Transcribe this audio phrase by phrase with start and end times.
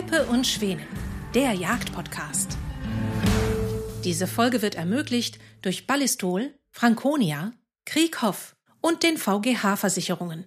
[0.00, 0.86] Peppe und Schwänen,
[1.34, 2.56] der Jagdpodcast.
[4.02, 7.52] Diese Folge wird ermöglicht durch Ballistol, Franconia,
[7.84, 10.46] Krieghoff und den VGH-Versicherungen.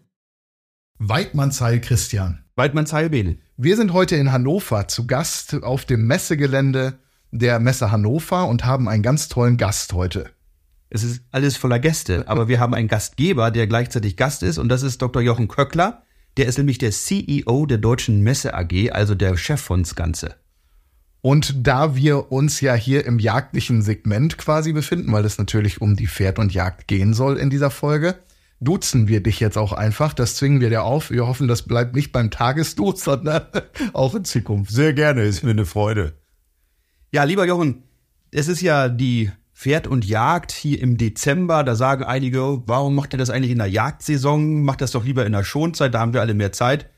[0.97, 2.45] Weidmannsheil Christian.
[2.55, 3.37] Weidmannsheil Bene.
[3.55, 6.97] Wir sind heute in Hannover zu Gast auf dem Messegelände
[7.29, 10.31] der Messe Hannover und haben einen ganz tollen Gast heute.
[10.89, 14.69] Es ist alles voller Gäste, aber wir haben einen Gastgeber, der gleichzeitig Gast ist und
[14.69, 15.21] das ist Dr.
[15.21, 16.02] Jochen Köckler.
[16.37, 20.35] Der ist nämlich der CEO der Deutschen Messe AG, also der Chef von's Ganze.
[21.21, 25.95] Und da wir uns ja hier im jagdlichen Segment quasi befinden, weil es natürlich um
[25.95, 28.15] die Pferd und Jagd gehen soll in dieser Folge,
[28.59, 30.13] duzen wir dich jetzt auch einfach.
[30.13, 31.11] Das zwingen wir dir auf.
[31.11, 33.43] Wir hoffen, das bleibt nicht beim Tagesduz, sondern
[33.93, 34.71] auch in Zukunft.
[34.71, 36.13] Sehr gerne, ist mir eine Freude.
[37.11, 37.83] Ja, lieber Jochen,
[38.31, 39.31] es ist ja die
[39.63, 41.63] Pferd und Jagd hier im Dezember.
[41.63, 44.61] Da sagen einige, warum macht ihr das eigentlich in der Jagdsaison?
[44.61, 46.89] Macht das doch lieber in der Schonzeit, da haben wir alle mehr Zeit.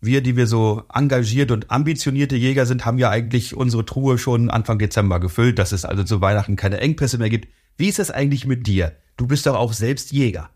[0.00, 4.48] Wir, die wir so engagiert und ambitionierte Jäger sind, haben ja eigentlich unsere Truhe schon
[4.48, 7.48] Anfang Dezember gefüllt, dass es also zu Weihnachten keine Engpässe mehr gibt.
[7.76, 8.92] Wie ist das eigentlich mit dir?
[9.18, 10.48] Du bist doch auch selbst Jäger.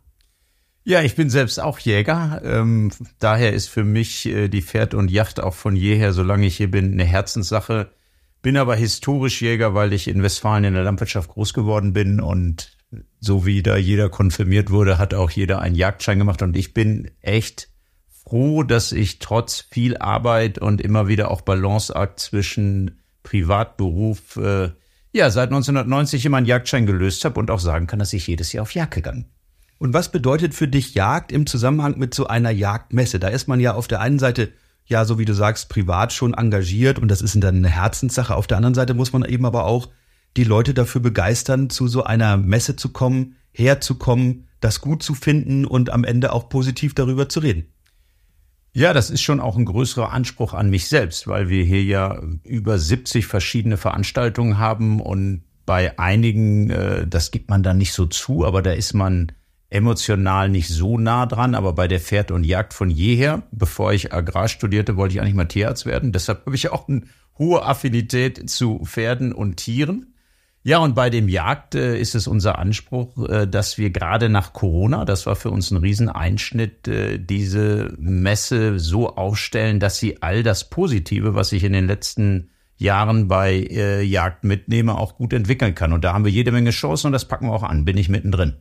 [0.84, 2.40] Ja, ich bin selbst auch Jäger.
[2.44, 6.56] Ähm, daher ist für mich äh, die Pferd und Yacht auch von jeher, solange ich
[6.56, 7.90] hier bin, eine Herzenssache.
[8.48, 12.78] Bin aber historisch Jäger, weil ich in Westfalen in der Landwirtschaft groß geworden bin und
[13.20, 17.10] so wie da jeder konfirmiert wurde, hat auch jeder einen Jagdschein gemacht und ich bin
[17.20, 17.68] echt
[18.08, 24.70] froh, dass ich trotz viel Arbeit und immer wieder auch Balanceakt zwischen Privatberuf äh,
[25.12, 28.54] ja seit 1990 immer einen Jagdschein gelöst habe und auch sagen kann, dass ich jedes
[28.54, 29.32] Jahr auf Jagd gegangen bin.
[29.76, 33.18] Und was bedeutet für dich Jagd im Zusammenhang mit so einer Jagdmesse?
[33.18, 34.52] Da ist man ja auf der einen Seite
[34.88, 38.34] ja, so wie du sagst, privat schon engagiert und das ist dann eine Herzenssache.
[38.34, 39.88] Auf der anderen Seite muss man eben aber auch
[40.36, 45.66] die Leute dafür begeistern, zu so einer Messe zu kommen, herzukommen, das gut zu finden
[45.66, 47.66] und am Ende auch positiv darüber zu reden.
[48.72, 52.22] Ja, das ist schon auch ein größerer Anspruch an mich selbst, weil wir hier ja
[52.44, 58.06] über 70 verschiedene Veranstaltungen haben und bei einigen, äh, das gibt man dann nicht so
[58.06, 59.32] zu, aber da ist man
[59.70, 64.12] emotional nicht so nah dran, aber bei der Pferd und Jagd von jeher, bevor ich
[64.12, 66.12] Agrar studierte, wollte ich eigentlich mal Tierarzt werden.
[66.12, 67.02] Deshalb habe ich auch eine
[67.38, 70.14] hohe Affinität zu Pferden und Tieren.
[70.64, 74.52] Ja, und bei dem Jagd äh, ist es unser Anspruch, äh, dass wir gerade nach
[74.52, 80.42] Corona, das war für uns ein Rieseneinschnitt, äh, diese Messe so aufstellen, dass sie all
[80.42, 85.74] das Positive, was ich in den letzten Jahren bei äh, Jagd mitnehme, auch gut entwickeln
[85.74, 85.92] kann.
[85.92, 88.08] Und da haben wir jede Menge Chancen und das packen wir auch an, bin ich
[88.08, 88.54] mittendrin.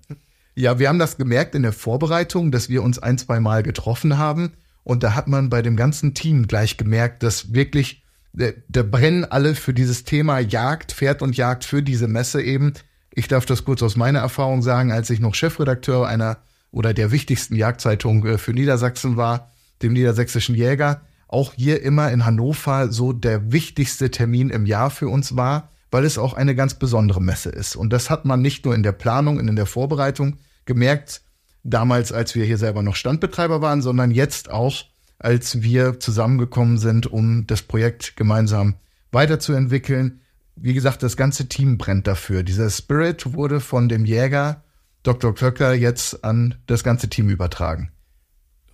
[0.59, 4.17] Ja, wir haben das gemerkt in der Vorbereitung, dass wir uns ein, zwei Mal getroffen
[4.17, 4.53] haben.
[4.83, 8.03] Und da hat man bei dem ganzen Team gleich gemerkt, dass wirklich,
[8.33, 12.73] da, da brennen alle für dieses Thema Jagd, Pferd und Jagd für diese Messe eben.
[13.13, 16.37] Ich darf das kurz aus meiner Erfahrung sagen, als ich noch Chefredakteur einer
[16.71, 19.51] oder der wichtigsten Jagdzeitung äh, für Niedersachsen war,
[19.83, 25.07] dem Niedersächsischen Jäger, auch hier immer in Hannover so der wichtigste Termin im Jahr für
[25.07, 27.75] uns war, weil es auch eine ganz besondere Messe ist.
[27.75, 31.21] Und das hat man nicht nur in der Planung und in der Vorbereitung, gemerkt,
[31.63, 34.85] damals, als wir hier selber noch Standbetreiber waren, sondern jetzt auch,
[35.19, 38.75] als wir zusammengekommen sind, um das Projekt gemeinsam
[39.11, 40.21] weiterzuentwickeln.
[40.55, 42.43] Wie gesagt, das ganze Team brennt dafür.
[42.43, 44.63] Dieser Spirit wurde von dem Jäger
[45.03, 45.33] Dr.
[45.33, 47.91] Klöcker jetzt an das ganze Team übertragen.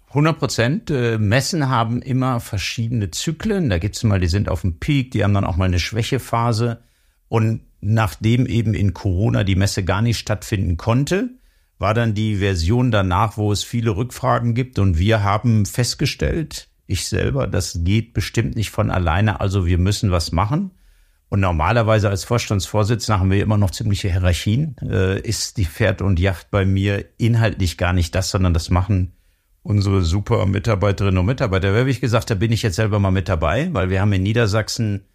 [0.10, 0.92] 100 Prozent.
[0.92, 3.70] Äh, Messen haben immer verschiedene Zyklen.
[3.70, 6.82] Da gibt's mal, die sind auf dem Peak, die haben dann auch mal eine Schwächephase.
[7.30, 11.32] Und nachdem eben in Corona die Messe gar nicht stattfinden konnte,
[11.84, 17.08] war dann die Version danach, wo es viele Rückfragen gibt und wir haben festgestellt, ich
[17.08, 20.72] selber, das geht bestimmt nicht von alleine, also wir müssen was machen.
[21.30, 24.76] Und normalerweise als Vorstandsvorsitzender haben wir immer noch ziemliche Hierarchien.
[24.82, 29.14] Äh, ist die Pferd und Yacht bei mir inhaltlich gar nicht das, sondern das machen
[29.62, 31.74] unsere super Mitarbeiterinnen und Mitarbeiter.
[31.74, 34.24] Wer ich gesagt, da bin ich jetzt selber mal mit dabei, weil wir haben in
[34.24, 35.06] Niedersachsen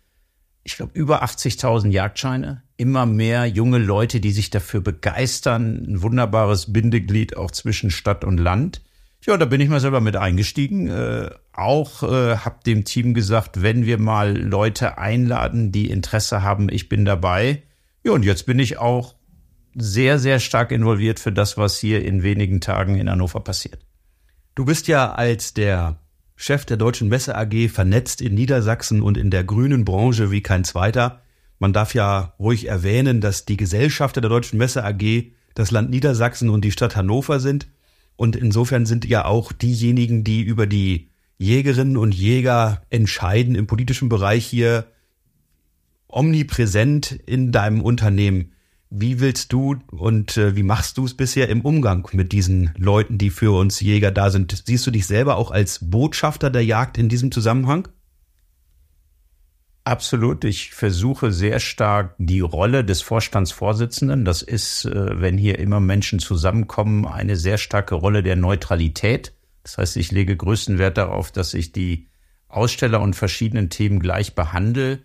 [0.68, 6.72] ich glaube, über 80.000 Jagdscheine, immer mehr junge Leute, die sich dafür begeistern, ein wunderbares
[6.72, 8.80] Bindeglied auch zwischen Stadt und Land.
[9.26, 10.88] Ja, da bin ich mal selber mit eingestiegen.
[10.88, 16.68] Äh, auch äh, habe dem Team gesagt, wenn wir mal Leute einladen, die Interesse haben,
[16.70, 17.64] ich bin dabei.
[18.04, 19.16] Ja, und jetzt bin ich auch
[19.74, 23.84] sehr, sehr stark involviert für das, was hier in wenigen Tagen in Hannover passiert.
[24.54, 25.98] Du bist ja als der
[26.36, 30.62] Chef der Deutschen Messe AG, vernetzt in Niedersachsen und in der grünen Branche wie kein
[30.62, 31.20] zweiter.
[31.58, 36.50] Man darf ja ruhig erwähnen, dass die Gesellschafter der Deutschen Messe AG das Land Niedersachsen
[36.50, 37.68] und die Stadt Hannover sind.
[38.16, 44.08] Und insofern sind ja auch diejenigen, die über die Jägerinnen und Jäger entscheiden im politischen
[44.08, 44.86] Bereich hier
[46.08, 48.52] omnipräsent in deinem Unternehmen.
[48.90, 53.18] Wie willst du und äh, wie machst du es bisher im Umgang mit diesen Leuten,
[53.18, 54.62] die für uns Jäger da sind?
[54.66, 57.88] Siehst du dich selber auch als Botschafter der Jagd in diesem Zusammenhang?
[59.88, 60.44] Absolut.
[60.44, 66.18] Ich versuche sehr stark die Rolle des Vorstandsvorsitzenden, das ist, äh, wenn hier immer Menschen
[66.18, 69.32] zusammenkommen, eine sehr starke Rolle der Neutralität.
[69.62, 72.06] Das heißt, ich lege größten Wert darauf, dass ich die
[72.48, 74.98] Aussteller und verschiedenen Themen gleich behandle,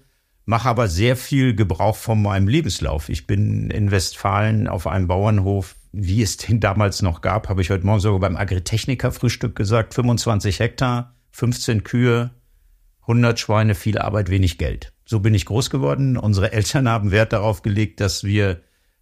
[0.44, 3.08] mache aber sehr viel Gebrauch von meinem Lebenslauf.
[3.08, 7.70] Ich bin in Westfalen auf einem Bauernhof, wie es den damals noch gab, habe ich
[7.70, 12.32] heute Morgen sogar beim Agritechniker-Frühstück gesagt, 25 Hektar, 15 Kühe,
[13.04, 14.94] 100 Schweine, viel Arbeit, wenig Geld.
[15.06, 16.18] So bin ich groß geworden.
[16.18, 18.62] Unsere Eltern haben Wert darauf gelegt, dass wir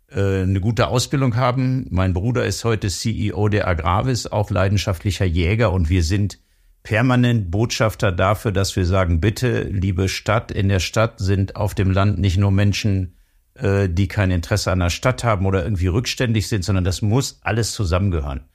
[0.09, 1.87] äh, eine gute Ausbildung haben.
[1.89, 6.39] Mein Bruder ist heute CEO der Agravis, auch leidenschaftlicher Jäger und wir sind
[6.83, 11.91] permanent Botschafter dafür, dass wir sagen, bitte, liebe Stadt, in der Stadt sind auf dem
[11.91, 13.15] Land nicht nur Menschen,
[13.53, 17.39] äh, die kein Interesse an der Stadt haben oder irgendwie rückständig sind, sondern das muss
[17.43, 18.45] alles zusammengehören.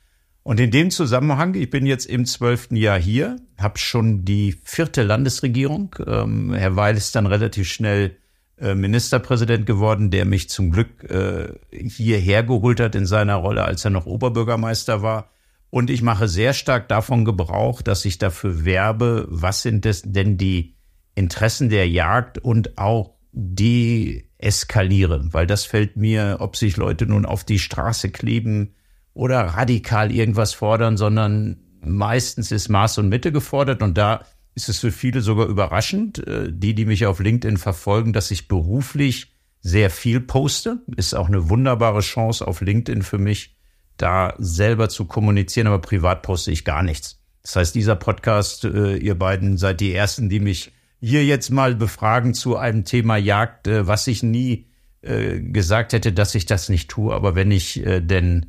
[0.47, 5.03] Und in dem Zusammenhang, ich bin jetzt im zwölften Jahr hier, habe schon die vierte
[5.03, 5.97] Landesregierung.
[6.07, 8.17] Ähm, Herr Weil ist dann relativ schnell
[8.57, 13.85] äh, Ministerpräsident geworden, der mich zum Glück äh, hierher geholt hat in seiner Rolle, als
[13.85, 15.31] er noch Oberbürgermeister war.
[15.71, 20.37] Und ich mache sehr stark davon Gebrauch, dass ich dafür werbe, was sind das denn
[20.39, 20.77] die
[21.17, 27.27] Interessen der Jagd und auch die eskaliere, weil das fällt mir, ob sich Leute nun
[27.27, 28.76] auf die Straße kleben,
[29.17, 34.21] oder radikal irgendwas fordern, sondern meistens ist Maß und Mitte gefordert und da
[34.55, 38.47] ist es für viele sogar überraschend, äh, die, die mich auf LinkedIn verfolgen, dass ich
[38.47, 39.33] beruflich
[39.63, 40.83] sehr viel poste.
[40.97, 43.57] Ist auch eine wunderbare Chance auf LinkedIn für mich,
[43.97, 47.23] da selber zu kommunizieren, aber privat poste ich gar nichts.
[47.43, 51.75] Das heißt, dieser Podcast, äh, ihr beiden seid die Ersten, die mich hier jetzt mal
[51.75, 54.67] befragen zu einem Thema Jagd, äh, was ich nie
[55.09, 57.15] gesagt hätte, dass ich das nicht tue.
[57.15, 58.47] Aber wenn ich denn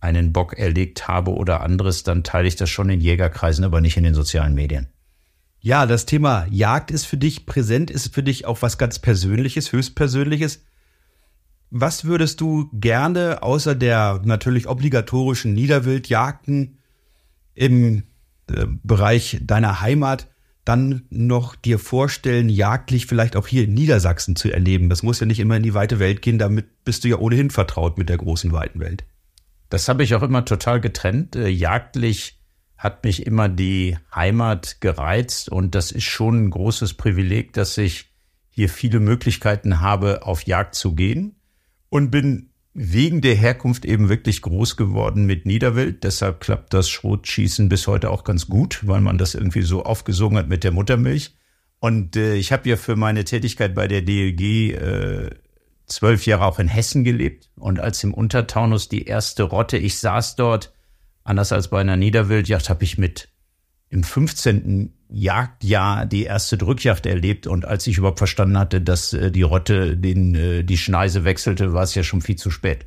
[0.00, 3.96] einen Bock erlegt habe oder anderes, dann teile ich das schon in Jägerkreisen, aber nicht
[3.96, 4.88] in den sozialen Medien.
[5.60, 9.72] Ja, das Thema Jagd ist für dich präsent, ist für dich auch was ganz Persönliches,
[9.72, 10.62] höchstpersönliches.
[11.70, 16.78] Was würdest du gerne außer der natürlich obligatorischen Niederwildjagden
[17.54, 18.04] im
[18.50, 20.28] äh, Bereich deiner Heimat
[20.64, 24.88] dann noch dir vorstellen, jagdlich vielleicht auch hier in Niedersachsen zu erleben?
[24.88, 27.50] Das muss ja nicht immer in die weite Welt gehen, damit bist du ja ohnehin
[27.50, 29.04] vertraut mit der großen weiten Welt.
[29.70, 31.36] Das habe ich auch immer total getrennt.
[31.36, 32.38] Äh, jagdlich
[32.76, 38.06] hat mich immer die Heimat gereizt und das ist schon ein großes Privileg, dass ich
[38.50, 41.36] hier viele Möglichkeiten habe, auf Jagd zu gehen
[41.88, 46.04] und bin wegen der Herkunft eben wirklich groß geworden mit Niederwild.
[46.04, 50.38] Deshalb klappt das Schrotschießen bis heute auch ganz gut, weil man das irgendwie so aufgesogen
[50.38, 51.34] hat mit der Muttermilch.
[51.80, 55.30] Und äh, ich habe ja für meine Tätigkeit bei der DLG äh,
[55.90, 60.36] zwölf Jahre auch in Hessen gelebt und als im Untertaunus die erste Rotte, ich saß
[60.36, 60.72] dort,
[61.24, 63.28] anders als bei einer Niederwildjacht, habe ich mit
[63.88, 64.94] im 15.
[65.08, 69.96] Jagdjahr die erste Drückjacht erlebt und als ich überhaupt verstanden hatte, dass äh, die Rotte
[69.96, 72.86] den, äh, die Schneise wechselte, war es ja schon viel zu spät.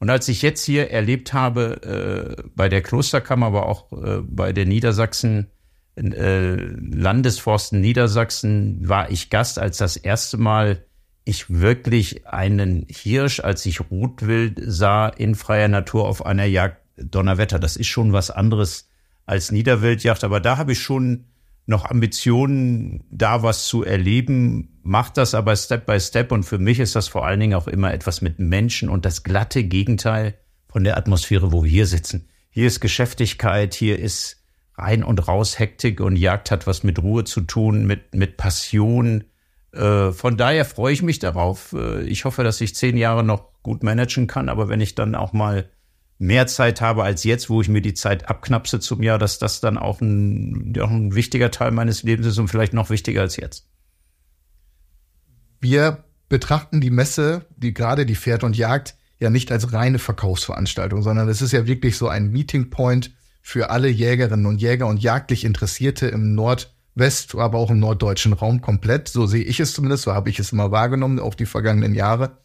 [0.00, 4.52] Und als ich jetzt hier erlebt habe, äh, bei der Klosterkammer, aber auch äh, bei
[4.52, 5.46] der Niedersachsen,
[5.94, 10.84] äh, Landesforsten Niedersachsen, war ich Gast, als das erste Mal
[11.24, 17.58] ich wirklich einen Hirsch, als ich Rotwild sah, in freier Natur auf einer Jagd Donnerwetter.
[17.58, 18.88] Das ist schon was anderes
[19.26, 21.26] als Niederwildjagd, aber da habe ich schon
[21.66, 26.80] noch Ambitionen, da was zu erleben, macht das aber Step by Step und für mich
[26.80, 30.34] ist das vor allen Dingen auch immer etwas mit Menschen und das glatte Gegenteil
[30.68, 32.28] von der Atmosphäre, wo wir hier sitzen.
[32.50, 34.42] Hier ist Geschäftigkeit, hier ist
[34.76, 39.24] rein und raus Hektik und Jagd hat was mit Ruhe zu tun, mit, mit Passion,
[40.12, 41.72] von daher freue ich mich darauf.
[41.72, 45.14] Äh, ich hoffe, dass ich zehn Jahre noch gut managen kann, aber wenn ich dann
[45.14, 45.70] auch mal
[46.18, 49.60] mehr Zeit habe als jetzt, wo ich mir die Zeit abknapse zum Jahr, dass das
[49.60, 53.36] dann auch ein, auch ein wichtiger Teil meines Lebens ist und vielleicht noch wichtiger als
[53.36, 53.68] jetzt.
[55.60, 61.02] Wir betrachten die Messe, die gerade die Pferd und Jagd, ja nicht als reine Verkaufsveranstaltung,
[61.02, 63.12] sondern es ist ja wirklich so ein Meeting Point
[63.42, 68.32] für alle Jägerinnen und Jäger und jagdlich Interessierte im Nord- West, aber auch im norddeutschen
[68.32, 69.08] Raum komplett.
[69.08, 72.38] So sehe ich es zumindest, so habe ich es immer wahrgenommen, auf die vergangenen Jahre.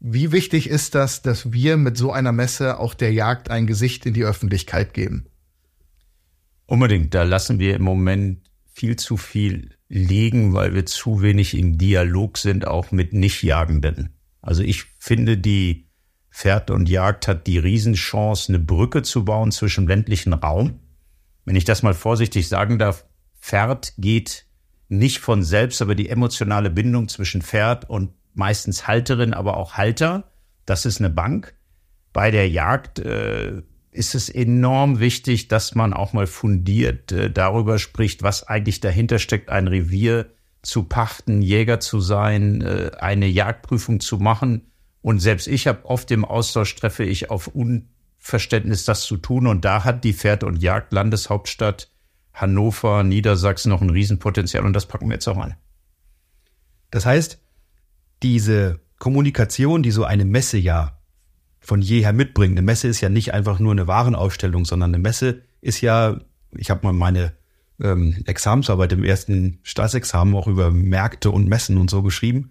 [0.00, 4.04] Wie wichtig ist das, dass wir mit so einer Messe auch der Jagd ein Gesicht
[4.06, 5.26] in die Öffentlichkeit geben?
[6.66, 7.14] Unbedingt.
[7.14, 8.40] Da lassen wir im Moment
[8.72, 14.10] viel zu viel liegen, weil wir zu wenig im Dialog sind, auch mit Nichtjagenden.
[14.42, 15.88] Also ich finde, die
[16.30, 20.80] Pferd und Jagd hat die Riesenchance, eine Brücke zu bauen zwischen ländlichen Raum.
[21.44, 23.06] Wenn ich das mal vorsichtig sagen darf,
[23.44, 24.46] Pferd geht
[24.88, 30.32] nicht von selbst, aber die emotionale Bindung zwischen Pferd und meistens Halterin, aber auch Halter,
[30.64, 31.54] das ist eine Bank.
[32.14, 33.60] Bei der Jagd äh,
[33.90, 39.18] ist es enorm wichtig, dass man auch mal fundiert äh, darüber spricht, was eigentlich dahinter
[39.18, 40.30] steckt, ein Revier
[40.62, 44.70] zu pachten, Jäger zu sein, äh, eine Jagdprüfung zu machen.
[45.02, 49.46] Und selbst ich habe oft im Austausch treffe ich auf Unverständnis, das zu tun.
[49.46, 51.90] Und da hat die Pferd- und Jagdlandeshauptstadt
[52.34, 55.54] Hannover, Niedersachsen noch ein Riesenpotenzial und das packen wir jetzt auch an.
[56.90, 57.40] Das heißt,
[58.22, 60.98] diese Kommunikation, die so eine Messe ja
[61.60, 62.52] von jeher mitbringt.
[62.52, 66.20] Eine Messe ist ja nicht einfach nur eine Warenausstellung, sondern eine Messe ist ja,
[66.56, 67.32] ich habe mal meine
[67.80, 72.50] ähm, Examensarbeit im ersten Staatsexamen auch über Märkte und Messen und so geschrieben.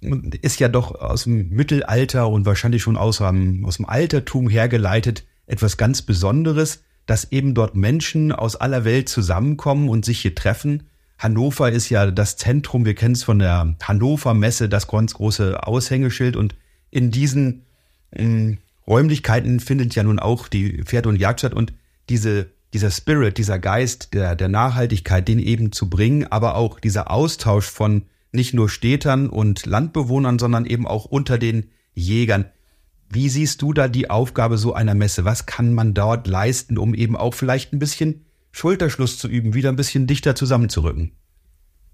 [0.00, 5.76] Ist ja doch aus dem Mittelalter und wahrscheinlich schon aus, aus dem Altertum hergeleitet etwas
[5.76, 10.84] ganz Besonderes, dass eben dort Menschen aus aller Welt zusammenkommen und sich hier treffen.
[11.18, 15.62] Hannover ist ja das Zentrum, wir kennen es von der Hannover Messe, das ganz große
[15.62, 16.54] Aushängeschild und
[16.90, 17.66] in diesen
[18.10, 21.72] in Räumlichkeiten findet ja nun auch die Pferde- und Jagd statt und
[22.08, 27.10] diese, dieser Spirit, dieser Geist der, der Nachhaltigkeit, den eben zu bringen, aber auch dieser
[27.10, 32.46] Austausch von nicht nur Städtern und Landbewohnern, sondern eben auch unter den Jägern.
[33.14, 35.26] Wie siehst du da die Aufgabe so einer Messe?
[35.26, 39.68] Was kann man dort leisten, um eben auch vielleicht ein bisschen Schulterschluss zu üben, wieder
[39.68, 41.12] ein bisschen dichter zusammenzurücken?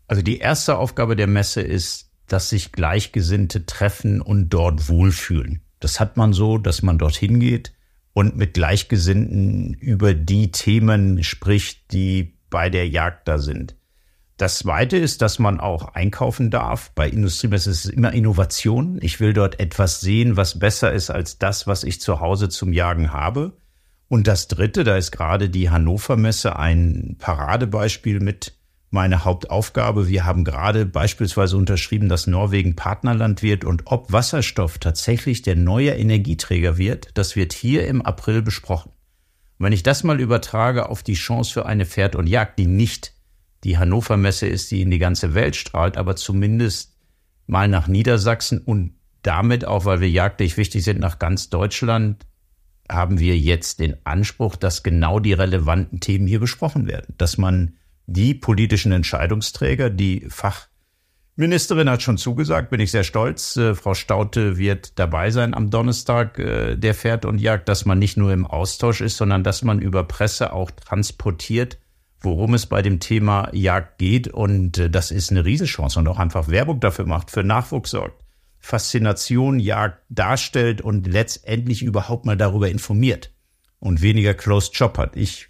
[0.06, 5.62] Also die erste Aufgabe der Messe ist, dass sich Gleichgesinnte treffen und dort wohlfühlen.
[5.80, 7.72] Das hat man so, dass man dorthin geht
[8.12, 13.74] und mit Gleichgesinnten über die Themen spricht, die bei der Jagd da sind.
[14.38, 16.92] Das zweite ist, dass man auch einkaufen darf.
[16.94, 19.00] Bei Industriemessen ist es immer Innovation.
[19.02, 22.72] Ich will dort etwas sehen, was besser ist als das, was ich zu Hause zum
[22.72, 23.56] Jagen habe.
[24.06, 28.54] Und das dritte, da ist gerade die Hannover Messe ein Paradebeispiel mit
[28.90, 30.06] meine Hauptaufgabe.
[30.06, 35.90] Wir haben gerade beispielsweise unterschrieben, dass Norwegen Partnerland wird und ob Wasserstoff tatsächlich der neue
[35.90, 38.92] Energieträger wird, das wird hier im April besprochen.
[39.58, 42.68] Und wenn ich das mal übertrage auf die Chance für eine Pferd und Jagd, die
[42.68, 43.17] nicht
[43.64, 46.94] die Hannover Messe ist, die in die ganze Welt strahlt, aber zumindest
[47.46, 52.24] mal nach Niedersachsen und damit auch, weil wir jagdlich wichtig sind, nach ganz Deutschland,
[52.90, 57.74] haben wir jetzt den Anspruch, dass genau die relevanten Themen hier besprochen werden, dass man
[58.06, 59.90] die politischen Entscheidungsträger.
[59.90, 63.56] Die Fachministerin hat schon zugesagt, bin ich sehr stolz.
[63.56, 67.98] Äh, Frau Staute wird dabei sein am Donnerstag äh, der Pferd und Jagd, dass man
[67.98, 71.78] nicht nur im Austausch ist, sondern dass man über Presse auch transportiert,
[72.20, 74.28] worum es bei dem Thema Jagd geht.
[74.28, 78.24] Und äh, das ist eine Riesenchance und auch einfach Werbung dafür macht, für Nachwuchs sorgt.
[78.58, 83.32] Faszination Jagd darstellt und letztendlich überhaupt mal darüber informiert
[83.78, 85.16] und weniger Closed Job hat.
[85.16, 85.48] Ich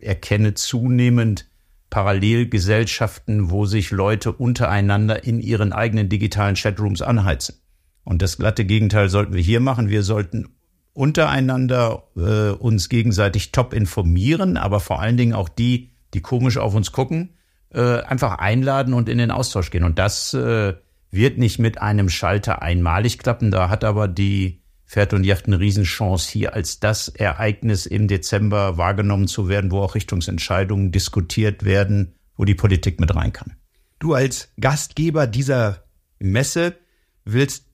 [0.00, 1.48] erkenne zunehmend
[1.90, 7.56] Parallelgesellschaften, wo sich Leute untereinander in ihren eigenen digitalen Chatrooms anheizen.
[8.04, 9.88] Und das glatte Gegenteil sollten wir hier machen.
[9.88, 10.54] Wir sollten
[10.92, 16.74] untereinander äh, uns gegenseitig top informieren, aber vor allen Dingen auch die, die komisch auf
[16.74, 17.34] uns gucken,
[17.70, 19.84] äh, einfach einladen und in den Austausch gehen.
[19.84, 20.74] Und das äh,
[21.10, 23.50] wird nicht mit einem Schalter einmalig klappen.
[23.50, 28.76] Da hat aber die Pferd und Yacht eine Riesenchance, hier als das Ereignis im Dezember
[28.76, 33.54] wahrgenommen zu werden, wo auch Richtungsentscheidungen diskutiert werden, wo die Politik mit rein kann.
[33.98, 35.84] Du als Gastgeber dieser
[36.18, 36.76] Messe
[37.24, 37.64] willst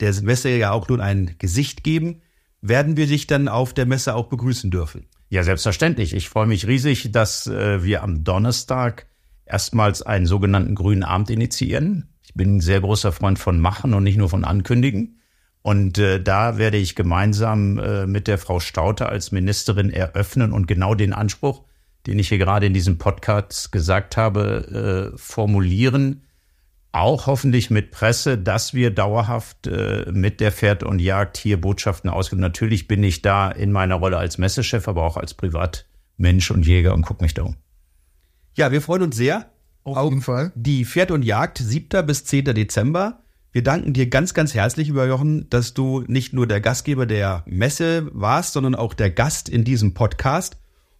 [0.00, 2.22] der Messe ja auch nun ein Gesicht geben.
[2.60, 5.06] Werden wir dich dann auf der Messe auch begrüßen dürfen?
[5.28, 6.14] Ja, selbstverständlich.
[6.14, 9.06] Ich freue mich riesig, dass äh, wir am Donnerstag
[9.44, 12.14] erstmals einen sogenannten grünen Abend initiieren.
[12.22, 15.20] Ich bin ein sehr großer Freund von Machen und nicht nur von Ankündigen.
[15.62, 20.68] Und äh, da werde ich gemeinsam äh, mit der Frau Staute als Ministerin eröffnen und
[20.68, 21.64] genau den Anspruch,
[22.06, 26.25] den ich hier gerade in diesem Podcast gesagt habe, äh, formulieren.
[26.96, 32.08] Auch hoffentlich mit Presse, dass wir dauerhaft äh, mit der Pferd und Jagd hier Botschaften
[32.08, 32.40] ausgeben.
[32.40, 36.94] Natürlich bin ich da in meiner Rolle als Messechef, aber auch als Privatmensch und Jäger
[36.94, 37.56] und gucke mich da um.
[38.54, 39.50] Ja, wir freuen uns sehr.
[39.84, 40.52] Auf jeden Fall.
[40.54, 42.06] Die Pferd und Jagd 7.
[42.06, 42.46] bis 10.
[42.46, 43.20] Dezember.
[43.52, 47.44] Wir danken dir ganz, ganz herzlich, lieber Jochen, dass du nicht nur der Gastgeber der
[47.44, 50.56] Messe warst, sondern auch der Gast in diesem Podcast.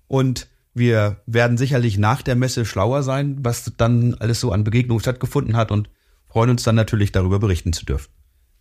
[0.08, 0.46] Und
[0.76, 5.56] wir werden sicherlich nach der Messe schlauer sein, was dann alles so an Begegnungen stattgefunden
[5.56, 5.88] hat und
[6.28, 8.10] freuen uns dann natürlich darüber berichten zu dürfen.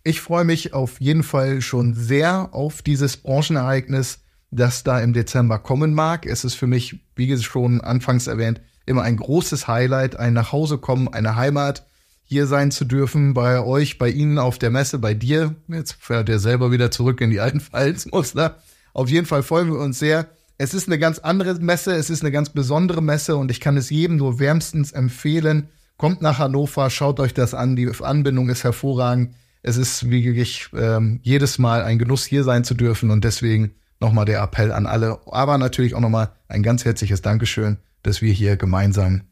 [0.02, 4.20] Ich freue mich auf jeden Fall schon sehr auf dieses Branchenereignis,
[4.50, 6.24] das da im Dezember kommen mag.
[6.24, 11.36] Es ist für mich, wie schon anfangs erwähnt, immer ein großes Highlight, ein Nachhausekommen, eine
[11.36, 11.86] Heimat
[12.22, 15.54] hier sein zu dürfen, bei euch, bei Ihnen auf der Messe, bei dir.
[15.68, 18.62] Jetzt fährt er selber wieder zurück in die alten Verhaltensmuster.
[18.94, 20.28] Auf jeden Fall freuen wir uns sehr.
[20.58, 23.76] Es ist eine ganz andere Messe, es ist eine ganz besondere Messe und ich kann
[23.76, 25.68] es jedem nur wärmstens empfehlen.
[25.98, 27.76] Kommt nach Hannover, schaut euch das an.
[27.76, 29.34] Die Anbindung ist hervorragend.
[29.62, 34.24] Es ist wirklich ähm, jedes Mal ein Genuss, hier sein zu dürfen und deswegen nochmal
[34.24, 38.56] der Appell an alle, aber natürlich auch nochmal ein ganz herzliches Dankeschön, dass wir hier
[38.56, 39.22] gemeinsam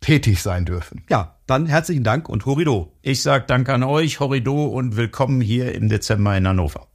[0.00, 1.02] tätig sein dürfen.
[1.10, 2.92] Ja, dann herzlichen Dank und Horido.
[3.02, 6.86] Ich sage Dank an euch, Horido und willkommen hier im Dezember in Hannover.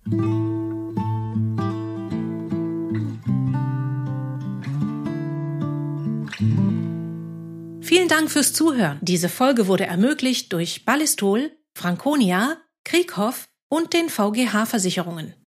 [7.90, 9.00] Vielen Dank fürs Zuhören.
[9.02, 15.34] Diese Folge wurde ermöglicht durch Ballistol, Franconia, Krieghoff und den VGH Versicherungen.